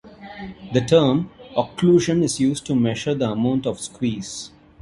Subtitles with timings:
[0.73, 4.49] The term "occlusion" is used to measure the amount of squeeze.